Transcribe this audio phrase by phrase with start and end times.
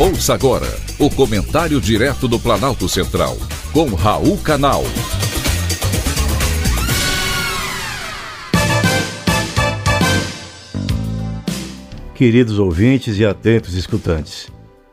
[0.00, 3.36] Ouça agora o comentário direto do Planalto Central,
[3.72, 4.84] com Raul Canal.
[12.14, 14.52] Queridos ouvintes e atentos escutantes,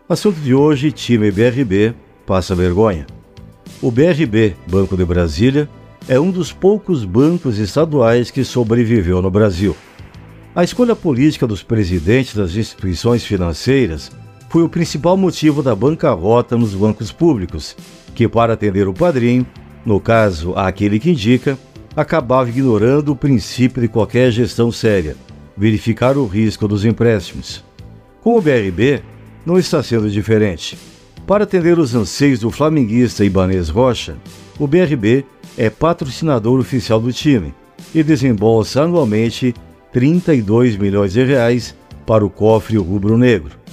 [0.09, 1.93] assunto de hoje: time BRB
[2.25, 3.05] passa vergonha.
[3.83, 5.69] O BRB, Banco de Brasília,
[6.07, 9.77] é um dos poucos bancos estaduais que sobreviveu no Brasil.
[10.55, 14.09] A escolha política dos presidentes das instituições financeiras
[14.49, 17.75] foi o principal motivo da bancarrota nos bancos públicos,
[18.13, 19.45] que, para atender o padrinho,
[19.85, 21.57] no caso aquele que indica,
[21.95, 25.15] acabava ignorando o princípio de qualquer gestão séria,
[25.57, 27.63] verificar o risco dos empréstimos.
[28.21, 29.01] Com o BRB,
[29.45, 30.77] não está sendo diferente.
[31.27, 34.17] Para atender os anseios do flamenguista Ibanez Rocha,
[34.59, 35.25] o BRB
[35.57, 37.53] é patrocinador oficial do time
[37.93, 39.53] e desembolsa anualmente
[39.93, 43.64] 32 milhões de reais para o cofre rubro-negro.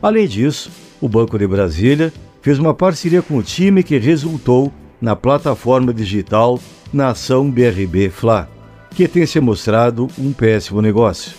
[0.00, 5.16] Além disso, o Banco de Brasília fez uma parceria com o time que resultou na
[5.16, 6.60] plataforma digital
[6.92, 8.48] Nação BRB Fla,
[8.94, 11.32] que tem se mostrado um péssimo negócio.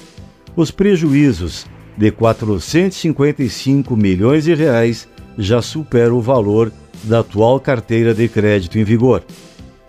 [0.55, 1.65] Os prejuízos
[1.97, 5.07] de 455 milhões de reais
[5.37, 6.71] já superam o valor
[7.03, 9.23] da atual carteira de crédito em vigor.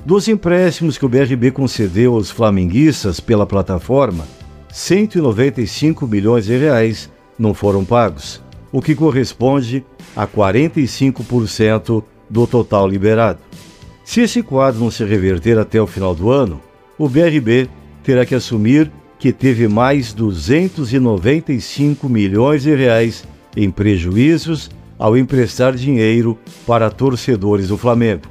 [0.04, 4.26] Dos empréstimos que o BRB concedeu aos flamenguistas pela plataforma,
[4.72, 8.40] 195 milhões de reais não foram pagos
[8.72, 13.40] o que corresponde a 45% do total liberado.
[14.04, 16.60] Se esse quadro não se reverter até o final do ano,
[16.98, 17.68] o BRB
[18.02, 23.24] terá que assumir que teve mais 295 milhões de reais
[23.56, 28.22] em prejuízos ao emprestar dinheiro para torcedores do Flamengo.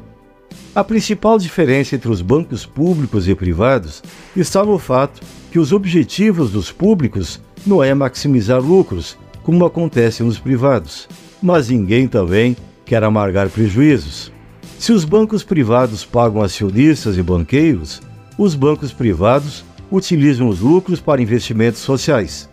[0.74, 4.04] A principal diferença entre os bancos públicos e privados
[4.36, 10.40] está no fato que os objetivos dos públicos não é maximizar lucros, como acontece nos
[10.40, 11.08] privados.
[11.42, 14.32] Mas ninguém também quer amargar prejuízos.
[14.78, 18.02] Se os bancos privados pagam acionistas e banqueiros,
[18.38, 22.50] os bancos privados utilizam os lucros para investimentos sociais,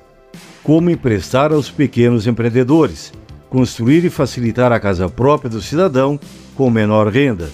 [0.62, 3.12] como emprestar aos pequenos empreendedores,
[3.48, 6.18] construir e facilitar a casa própria do cidadão
[6.54, 7.50] com menor renda.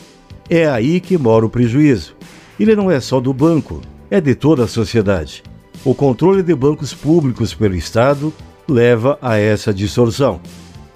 [0.49, 2.17] É aí que mora o prejuízo.
[2.59, 3.81] Ele não é só do banco,
[4.11, 5.43] é de toda a sociedade.
[5.85, 8.33] O controle de bancos públicos pelo Estado
[8.73, 10.41] leva a essa distorção.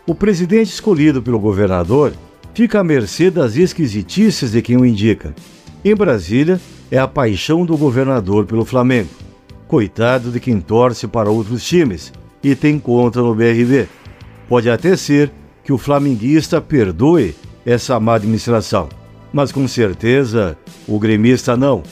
[0.06, 2.12] O presidente escolhido pelo governador
[2.54, 5.34] fica à mercê das esquisitices de quem o indica.
[5.84, 6.60] Em Brasília,
[6.91, 9.10] é a paixão do governador pelo Flamengo.
[9.69, 13.88] Coitado de quem torce para outros times e tem conta no BRB.
[14.48, 15.31] Pode até ser
[15.65, 17.34] que o flamenguista perdoe
[17.65, 18.88] essa má administração,
[19.32, 21.82] mas com certeza o gremista não.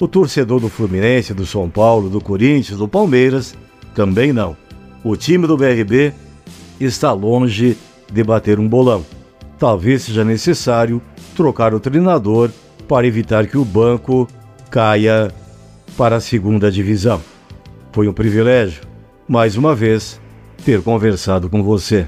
[0.00, 3.54] O torcedor do Fluminense, do São Paulo, do Corinthians, do Palmeiras
[3.94, 4.61] também não
[5.04, 6.12] o time do BRB
[6.80, 7.76] está longe
[8.10, 9.04] de bater um bolão.
[9.58, 11.00] Talvez seja necessário
[11.36, 12.50] trocar o treinador
[12.88, 14.28] para evitar que o banco
[14.70, 15.32] caia
[15.96, 17.20] para a segunda divisão.
[17.92, 18.82] Foi um privilégio,
[19.28, 20.20] mais uma vez,
[20.64, 22.06] ter conversado com você.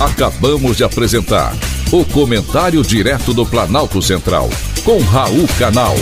[0.00, 1.54] Acabamos de apresentar
[1.92, 4.50] o Comentário Direto do Planalto Central,
[4.84, 5.94] com Raul Canal.